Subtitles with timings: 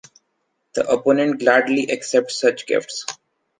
[0.73, 3.05] The opponent gladly accepts such gifts.